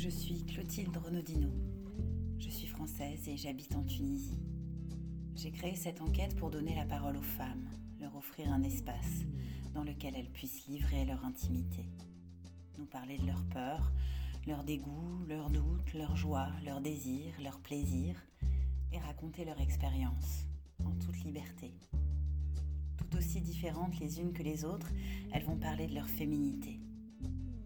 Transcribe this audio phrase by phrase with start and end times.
[0.00, 1.48] Je suis Clotilde Renaudino.
[2.38, 4.38] Je suis française et j'habite en Tunisie.
[5.34, 7.68] J'ai créé cette enquête pour donner la parole aux femmes,
[8.00, 9.24] leur offrir un espace
[9.74, 11.84] dans lequel elles puissent livrer leur intimité,
[12.78, 13.90] nous parler de leurs peurs,
[14.46, 18.24] leurs dégoûts, leurs doutes, leurs joies, leurs désirs, leurs plaisirs,
[18.92, 20.46] et raconter leur expérience
[20.84, 21.74] en toute liberté.
[22.98, 24.92] Tout aussi différentes les unes que les autres,
[25.32, 26.78] elles vont parler de leur féminité,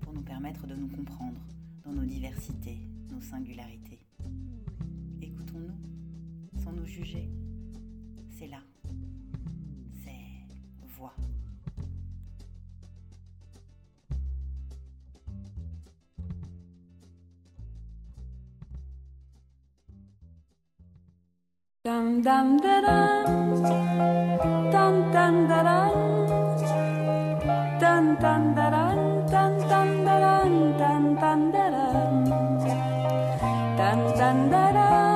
[0.01, 1.42] pour nous permettre de nous comprendre
[1.84, 2.78] dans nos diversités,
[3.10, 4.00] nos singularités.
[5.20, 7.28] Écoutons-nous, sans nous juger.
[8.30, 8.60] C'est là.
[10.02, 10.46] C'est
[10.96, 11.14] voix.
[30.80, 32.14] tan tan daram
[33.78, 35.11] tan tan daram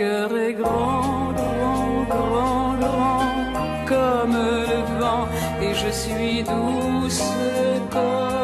[0.00, 4.32] cœur est grand, grand, grand, grand, comme
[4.72, 5.28] le vent,
[5.60, 7.22] et je suis douce
[7.90, 8.39] comme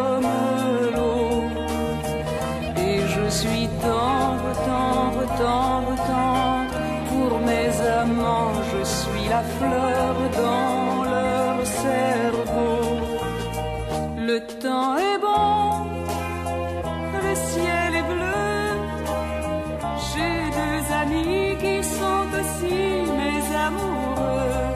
[21.03, 22.79] amis qui sont aussi
[23.21, 24.67] mes amoureux.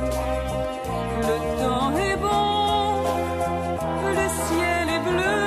[1.28, 2.84] Le temps est bon,
[4.18, 5.44] le ciel est bleu.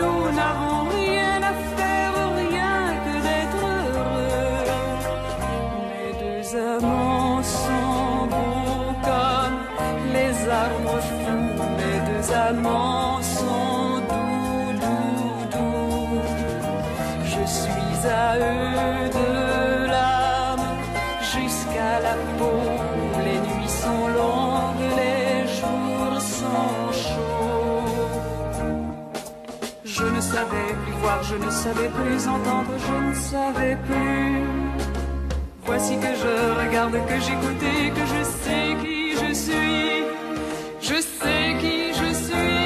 [0.00, 2.14] Nous n'avons rien à faire,
[2.44, 4.64] rien que d'être heureux.
[5.90, 9.58] Mes deux amants sont beaux comme
[10.16, 10.34] les
[10.64, 11.54] arbres fous.
[11.78, 16.20] Mes deux amants sont doux, doux, doux.
[17.24, 19.01] Je suis à eux
[31.32, 34.44] je ne savais plus entendre, je ne savais plus.
[35.64, 37.64] Voici que je regarde, que j'écoute
[37.96, 40.04] que je sais qui je suis.
[40.80, 42.62] Je sais qui je suis.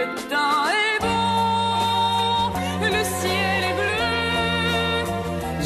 [0.00, 2.50] Le temps est bon,
[2.96, 4.12] le ciel est bleu.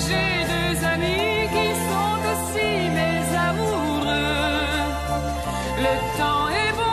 [0.04, 4.36] J'ai deux amis qui sont aussi mes amoureux.
[5.86, 6.89] Le temps est bon,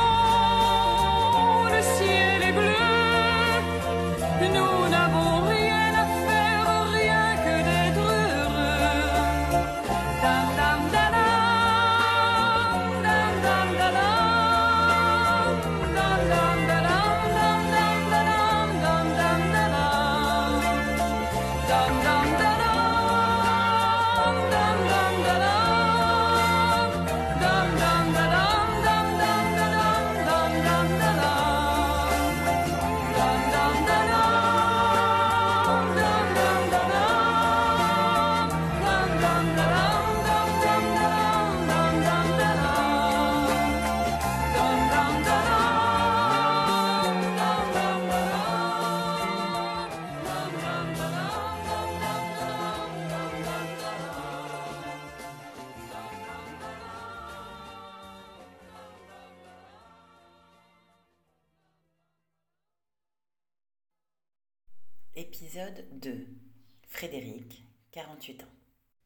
[67.92, 68.48] 48 ans.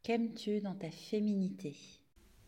[0.03, 1.75] Qu'aimes-tu dans ta féminité?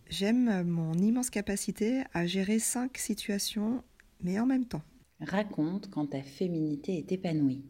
[0.10, 3.84] J'aime mon immense capacité à gérer cinq situations,
[4.22, 4.84] mais en même temps.
[5.22, 7.64] Raconte quand ta féminité est épanouie.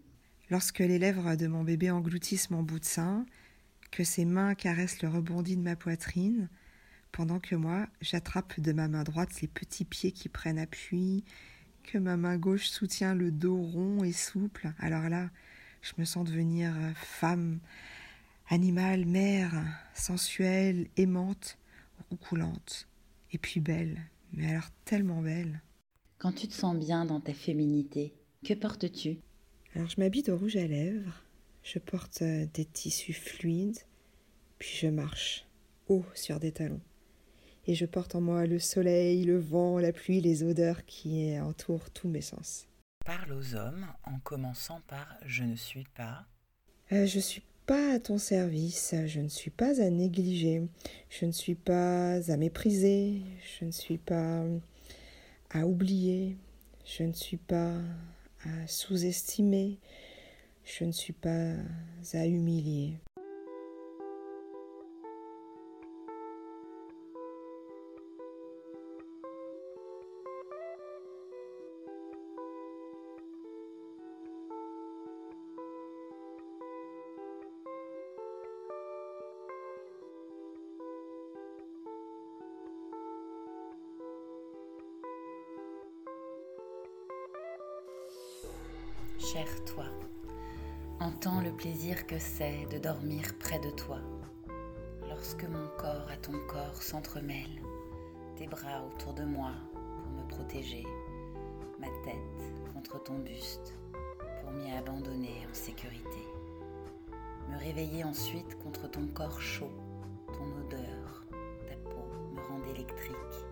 [0.50, 3.26] Lorsque les lèvres de mon bébé engloutissent mon bout de sein,
[3.92, 6.50] que ses mains caressent le rebondi de ma poitrine,
[7.12, 11.24] pendant que moi, j'attrape de ma main droite les petits pieds qui prennent appui,
[11.84, 15.30] que ma main gauche soutient le dos rond et souple, alors là,
[15.82, 17.60] je me sens devenir femme,
[18.50, 19.54] animal, mère,
[19.94, 21.58] sensuelle, aimante,
[22.10, 22.88] roucoulante,
[23.32, 24.00] et puis belle,
[24.32, 25.62] mais alors tellement belle.
[26.18, 28.14] Quand tu te sens bien dans ta féminité,
[28.46, 29.20] que portes-tu?
[29.76, 31.24] Alors je m'habille de rouge à lèvres,
[31.64, 33.80] je porte euh, des tissus fluides,
[34.60, 35.48] puis je marche
[35.88, 36.82] haut sur des talons.
[37.66, 41.90] Et je porte en moi le soleil, le vent, la pluie, les odeurs qui entourent
[41.92, 42.68] tous mes sens.
[43.06, 46.26] Parle aux hommes en commençant par je ne suis pas.
[46.92, 50.64] Euh, je suis pas à ton service, je ne suis pas à négliger,
[51.10, 53.22] je ne suis pas à mépriser,
[53.60, 54.44] je ne suis pas
[55.50, 56.38] à oublier,
[56.86, 57.78] je ne suis pas
[58.44, 59.78] à sous-estimer,
[60.66, 61.54] je ne suis pas
[62.14, 62.98] à humilier.
[91.04, 94.00] Entends le plaisir que c'est de dormir près de toi.
[95.10, 97.62] Lorsque mon corps à ton corps s'entremêle,
[98.38, 100.86] tes bras autour de moi pour me protéger,
[101.78, 103.78] ma tête contre ton buste
[104.42, 106.24] pour m'y abandonner en sécurité.
[107.50, 109.74] Me réveiller ensuite contre ton corps chaud,
[110.28, 111.26] ton odeur,
[111.68, 113.43] ta peau me rend électrique.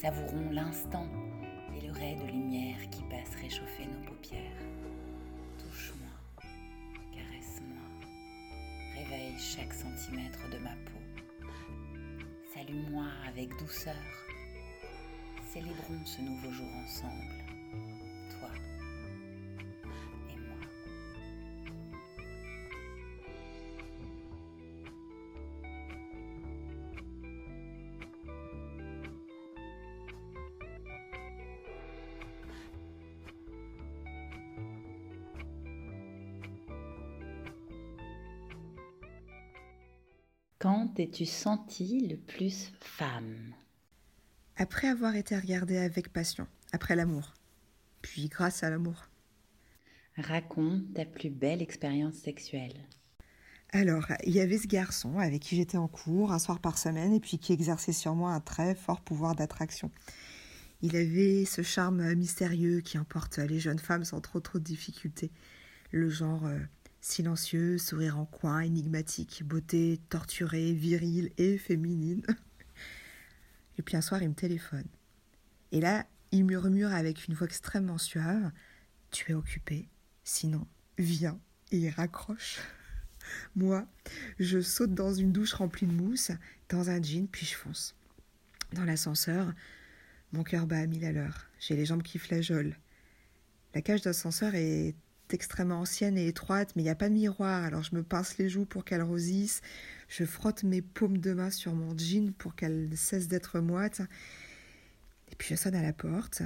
[0.00, 1.06] Savourons l'instant
[1.76, 4.62] et le ray de lumière qui passe réchauffer nos paupières.
[5.58, 6.42] Touche-moi,
[7.12, 7.82] caresse-moi,
[8.96, 11.52] réveille chaque centimètre de ma peau.
[12.54, 13.94] Salue-moi avec douceur.
[15.52, 17.39] Célébrons ce nouveau jour ensemble,
[40.60, 43.54] Quand t'es-tu senti le plus femme?
[44.56, 47.32] Après avoir été regardée avec passion, après l'amour,
[48.02, 49.08] puis grâce à l'amour.
[50.18, 52.74] Raconte ta plus belle expérience sexuelle.
[53.70, 57.14] Alors, il y avait ce garçon avec qui j'étais en cours un soir par semaine
[57.14, 59.90] et puis qui exerçait sur moi un très fort pouvoir d'attraction.
[60.82, 65.30] Il avait ce charme mystérieux qui emporte les jeunes femmes sans trop trop de difficultés.
[65.90, 66.58] Le genre euh,
[67.00, 72.22] silencieux, sourire en coin, énigmatique, beauté torturée, virile et féminine.
[73.78, 74.84] Et puis un soir, il me téléphone.
[75.72, 78.50] Et là, il murmure avec une voix extrêmement suave
[79.10, 79.88] Tu es occupé,
[80.22, 80.66] sinon,
[80.98, 81.40] viens.
[81.72, 82.58] Et il raccroche.
[83.56, 83.86] Moi,
[84.38, 86.30] je saute dans une douche remplie de mousse,
[86.68, 87.94] dans un jean, puis je fonce.
[88.72, 89.52] Dans l'ascenseur,
[90.32, 91.48] mon cœur bat à mille à l'heure.
[91.58, 92.76] J'ai les jambes qui flageolent.
[93.74, 94.94] La cage d'ascenseur est
[95.34, 98.38] extrêmement ancienne et étroite, mais il n'y a pas de miroir, alors je me pince
[98.38, 99.62] les joues pour qu'elles rosissent.
[100.08, 104.02] Je frotte mes paumes de main sur mon jean pour qu'elles cessent d'être moites.
[105.30, 106.42] Et puis je sonne à la porte.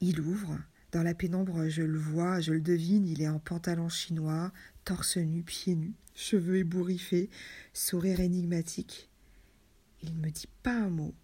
[0.00, 0.58] Il ouvre.
[0.92, 4.52] Dans la pénombre, je le vois, je le devine, il est en pantalon chinois,
[4.84, 7.28] torse nu, pieds nus, cheveux ébouriffés,
[7.74, 9.10] sourire énigmatique.
[10.02, 11.14] Il ne me dit pas un mot.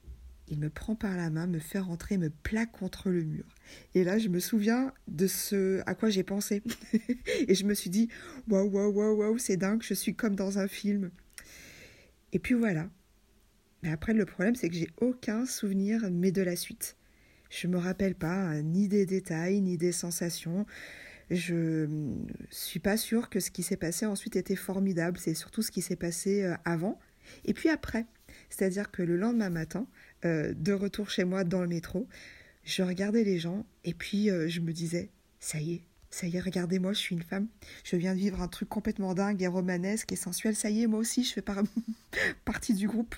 [0.48, 3.44] Il me prend par la main, me fait rentrer, me plaque contre le mur.
[3.94, 6.62] Et là, je me souviens de ce à quoi j'ai pensé.
[7.48, 8.08] et je me suis dit,
[8.48, 11.10] waouh, waouh, waouh, waouh, c'est dingue, je suis comme dans un film.
[12.32, 12.90] Et puis voilà.
[13.82, 16.96] Mais après, le problème, c'est que j'ai aucun souvenir, mais de la suite.
[17.50, 20.66] Je me rappelle pas ni des détails, ni des sensations.
[21.30, 21.88] Je
[22.50, 25.18] suis pas sûre que ce qui s'est passé ensuite était formidable.
[25.18, 26.98] C'est surtout ce qui s'est passé euh, avant
[27.44, 28.06] et puis après.
[28.50, 29.86] C'est-à-dire que le lendemain matin,
[30.24, 32.06] euh, de retour chez moi dans le métro,
[32.64, 36.36] je regardais les gens et puis euh, je me disais, ça y est, ça y
[36.36, 37.48] est, regardez-moi, je suis une femme.
[37.82, 40.54] Je viens de vivre un truc complètement dingue et romanesque et sensuel.
[40.54, 41.62] Ça y est, moi aussi, je fais par-
[42.44, 43.14] partie du groupe.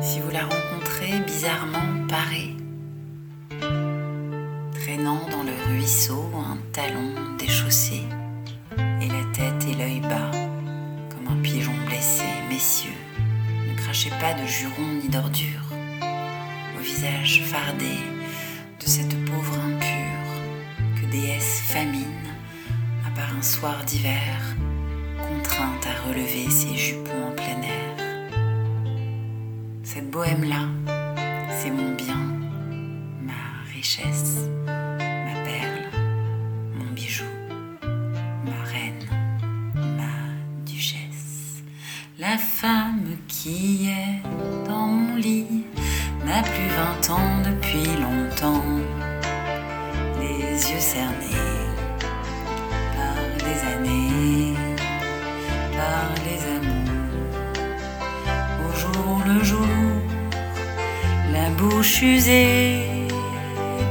[0.00, 2.56] Si vous la rencontrez bizarrement parée,
[4.72, 8.00] traînant dans le ruisseau un talon déchaussé
[8.76, 10.30] et la tête et l'œil bas,
[11.24, 12.90] comme un pigeon blessé, messieurs,
[13.68, 15.68] ne crachez pas de jurons ni d'ordures
[16.78, 17.96] au visage fardé
[18.80, 22.04] de cette pauvre impure que déesse famine,
[23.06, 24.56] à part un soir d'hiver,
[25.18, 27.96] contrainte à relever ses jupons en plein air.
[29.82, 30.68] Cette bohème-là,
[31.50, 32.20] c'est mon bien,
[33.22, 34.48] ma richesse,
[42.22, 44.22] La femme qui est
[44.68, 45.64] dans mon lit
[46.24, 48.62] n'a plus vingt ans depuis longtemps,
[50.20, 51.66] les yeux cernés
[52.96, 54.54] par les années,
[55.76, 57.40] par les amours,
[58.66, 59.66] au jour le jour,
[61.32, 62.86] la bouche usée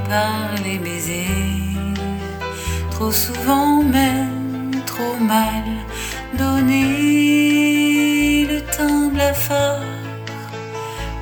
[0.08, 1.36] par les baisers,
[2.92, 4.21] trop souvent même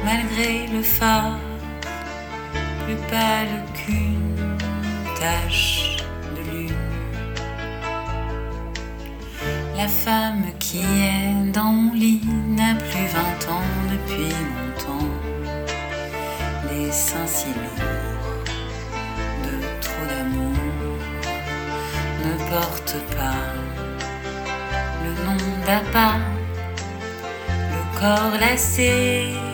[0.10, 1.38] malgré le phare,
[2.84, 4.38] plus pâle qu'une
[5.20, 5.98] tache
[6.36, 6.88] de lune.
[9.78, 12.22] La femme qui est dans mon lit
[12.58, 15.14] n'a plus vingt ans depuis longtemps.
[16.70, 18.50] Les seins si lourds
[19.46, 21.00] de trop d'amour
[22.26, 23.46] ne portent pas
[25.04, 26.20] le nom d'appât,
[27.74, 29.49] le corps lassé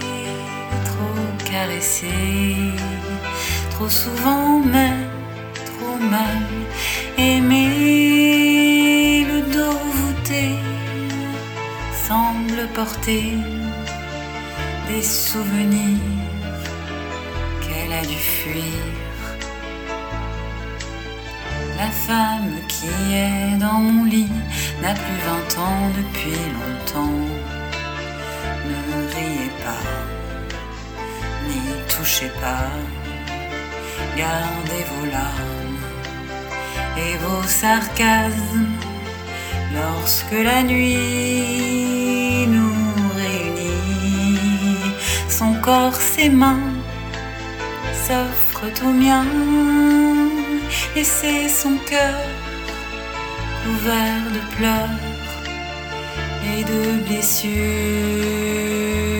[3.72, 5.10] trop souvent même
[5.66, 6.44] trop mal
[7.18, 7.66] aimé,
[9.26, 10.56] le dos voûté
[12.08, 13.38] semble porter
[14.90, 16.00] des souvenirs
[17.62, 18.82] qu'elle a dû fuir.
[21.78, 24.32] La femme qui est dans mon lit
[24.82, 27.22] n'a plus vingt ans depuis longtemps.
[28.68, 28.80] Ne
[29.14, 30.14] riez pas
[31.88, 32.72] touchez pas,
[34.18, 35.86] gardez vos larmes
[36.98, 38.68] et vos sarcasmes
[39.74, 42.74] lorsque la nuit nous
[43.18, 44.80] réunit.
[45.30, 46.74] Son corps, ses mains
[48.06, 49.25] s'offrent aux miens
[50.96, 52.22] et c'est son cœur
[53.64, 55.00] couvert de pleurs
[56.54, 59.14] et de blessures.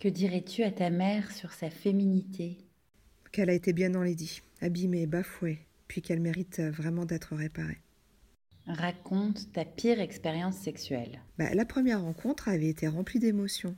[0.00, 2.56] Que dirais-tu à ta mère sur sa féminité?
[3.32, 5.58] Qu'elle a été bien enlaidie, abîmée, bafouée,
[5.88, 7.82] puis qu'elle mérite vraiment d'être réparée.
[8.66, 11.20] Raconte ta pire expérience sexuelle.
[11.38, 13.76] Bah, la première rencontre avait été remplie d'émotions,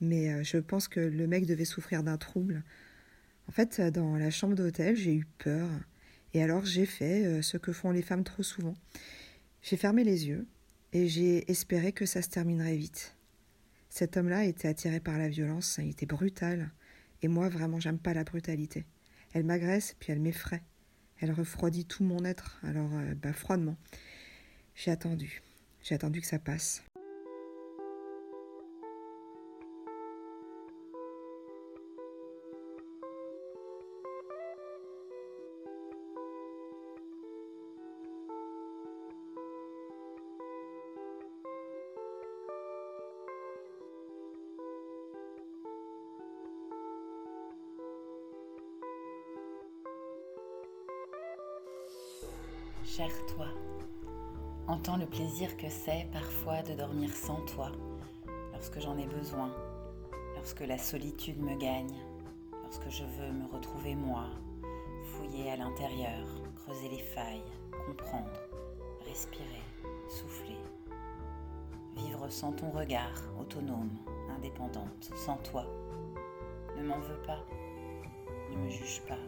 [0.00, 2.62] mais euh, je pense que le mec devait souffrir d'un trouble.
[3.48, 5.68] En fait, dans la chambre d'hôtel, j'ai eu peur,
[6.34, 8.74] et alors j'ai fait euh, ce que font les femmes trop souvent.
[9.62, 10.46] J'ai fermé les yeux,
[10.92, 13.16] et j'ai espéré que ça se terminerait vite.
[13.88, 16.70] Cet homme-là était attiré par la violence, il était brutal.
[17.22, 18.86] Et moi, vraiment, j'aime pas la brutalité.
[19.32, 20.62] Elle m'agresse, puis elle m'effraie.
[21.18, 23.76] Elle refroidit tout mon être, alors, euh, bah, froidement.
[24.74, 25.42] J'ai attendu.
[25.82, 26.82] J'ai attendu que ça passe.
[52.84, 53.46] Cher toi,
[54.70, 57.72] entends le plaisir que c'est parfois de dormir sans toi,
[58.52, 59.52] lorsque j'en ai besoin,
[60.36, 61.96] lorsque la solitude me gagne,
[62.62, 64.26] lorsque je veux me retrouver moi,
[65.02, 66.24] fouiller à l'intérieur,
[66.54, 67.42] creuser les failles,
[67.84, 68.30] comprendre,
[69.08, 69.64] respirer,
[70.08, 70.58] souffler,
[71.96, 73.90] vivre sans ton regard, autonome,
[74.36, 75.66] indépendante, sans toi.
[76.76, 77.44] Ne m'en veux pas,
[78.52, 79.18] ne me juge pas,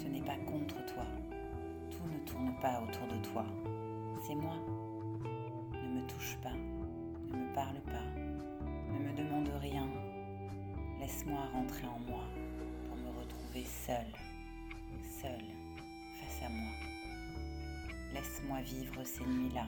[0.00, 1.04] ce n'est pas contre toi
[2.06, 3.44] ne tourne pas autour de toi.
[4.26, 4.56] C'est moi.
[5.74, 6.54] Ne me touche pas,
[7.30, 9.86] ne me parle pas, ne me demande rien.
[10.98, 12.24] Laisse-moi rentrer en moi
[12.88, 14.14] pour me retrouver seule,
[15.20, 15.44] seule,
[16.20, 16.72] face à moi.
[18.14, 19.66] Laisse-moi vivre ces nuits-là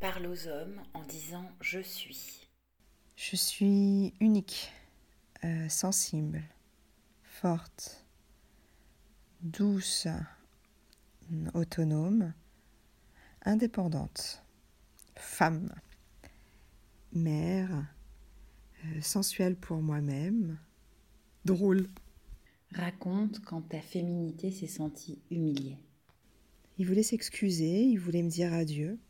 [0.00, 2.48] Parle aux hommes en disant je suis.
[3.16, 4.70] Je suis unique,
[5.42, 6.44] euh, sensible,
[7.24, 8.06] forte,
[9.40, 10.06] douce,
[11.52, 12.32] autonome,
[13.44, 14.44] indépendante,
[15.16, 15.74] femme,
[17.12, 17.84] mère,
[18.84, 20.60] euh, sensuelle pour moi-même,
[21.44, 21.88] drôle.
[22.72, 25.76] Raconte quand ta féminité s'est sentie humiliée.
[26.76, 29.00] Il voulait s'excuser, il voulait me dire adieu.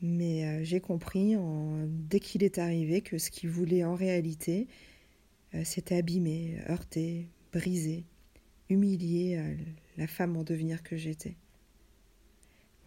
[0.00, 1.34] Mais euh, j'ai compris
[1.86, 4.68] dès qu'il est arrivé que ce qu'il voulait en réalité,
[5.54, 8.04] euh, c'était abîmer, heurter, briser,
[8.68, 9.56] humilier euh,
[9.96, 11.36] la femme en devenir que j'étais.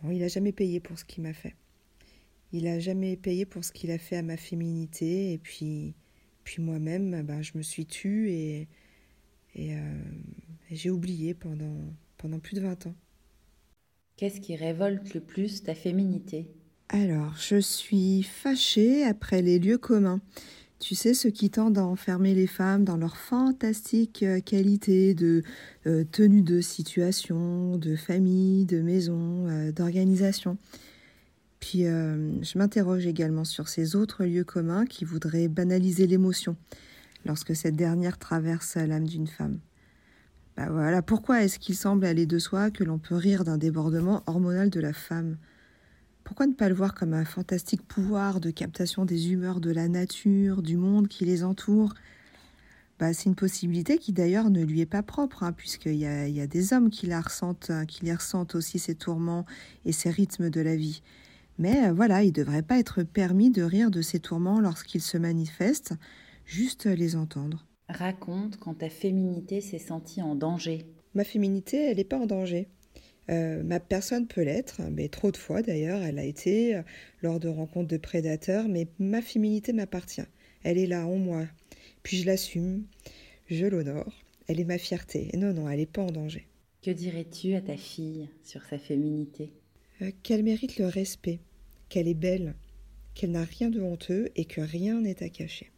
[0.04, 1.56] Il n'a jamais payé pour ce qu'il m'a fait.
[2.54, 5.34] Il n'a jamais payé pour ce qu'il a fait à ma féminité.
[5.34, 5.94] Et puis,
[6.44, 8.68] puis moi-même, ben, je me suis tue et,
[9.56, 9.76] et
[10.72, 12.96] j'ai oublié pendant, pendant plus de 20 ans.
[14.18, 16.48] Qu'est-ce qui révolte le plus ta féminité?
[16.94, 20.20] Alors, je suis fâchée après les lieux communs.
[20.78, 25.42] Tu sais, ceux qui tendent à enfermer les femmes dans leur fantastique euh, qualité de
[25.88, 30.58] euh, tenue de situation, de famille, de maison, euh, d'organisation.
[31.62, 36.58] Puis je m'interroge également sur ces autres lieux communs qui voudraient banaliser l'émotion
[37.24, 39.60] lorsque cette dernière traverse l'âme d'une femme.
[40.58, 44.24] Bah voilà, pourquoi est-ce qu'il semble aller de soi que l'on peut rire d'un débordement
[44.26, 45.38] hormonal de la femme?
[46.32, 49.90] Pourquoi ne pas le voir comme un fantastique pouvoir de captation des humeurs de la
[49.90, 51.94] nature, du monde qui les entoure?
[53.00, 56.30] Bah, C'est une possibilité qui d'ailleurs ne lui est pas propre, hein, puisqu'il y a,
[56.30, 59.46] il y a des hommes qui la ressentent, hein, qui les ressentent aussi ces tourments
[59.84, 61.02] et ces rythmes de la vie.
[61.58, 65.02] Mais euh, voilà, il ne devrait pas être permis de rire de ces tourments lorsqu'ils
[65.02, 65.96] se manifestent,
[66.46, 67.68] juste les entendre.
[67.90, 70.86] Raconte quand ta féminité s'est sentie en danger.
[71.14, 72.70] Ma féminité, elle n'est pas en danger.
[73.30, 76.82] Euh, ma personne peut l'être, mais trop de fois d'ailleurs, elle a été euh,
[77.22, 80.26] lors de rencontres de prédateurs, mais ma féminité m'appartient.
[80.64, 81.48] Elle est là en moi.
[82.04, 82.84] Puis je l'assume,
[83.50, 84.14] je l'honore.
[84.48, 85.30] Elle est ma fierté.
[85.34, 86.48] Et non, non, elle n'est pas en danger.
[86.82, 89.54] Que dirais-tu à ta fille sur sa féminité?
[90.02, 91.40] Euh, qu'elle mérite le respect,
[91.90, 92.56] qu'elle est belle,
[93.14, 95.72] qu'elle n'a rien de honteux et que rien n'est à cacher.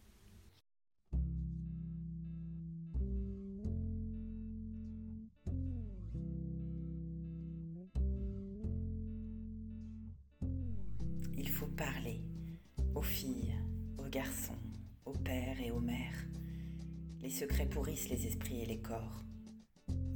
[17.21, 19.23] Les secrets pourrissent les esprits et les corps.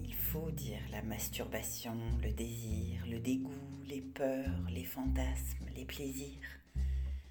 [0.04, 6.60] Il faut dire la masturbation, le désir, le dégoût, les peurs, les fantasmes, les plaisirs.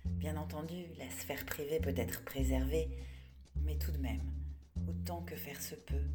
[0.04, 2.88] Bien entendu, la sphère privée peut être préservée,
[3.64, 4.22] mais tout de même,
[4.88, 6.08] autant que faire se peut,